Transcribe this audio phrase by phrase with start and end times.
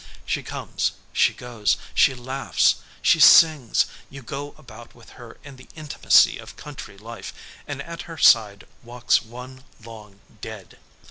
[0.25, 5.67] She comes, she goes, she laughs, she sings, you go about with her in the
[5.75, 7.31] intimacy of country life,
[7.67, 10.79] and at her side walks one long dead.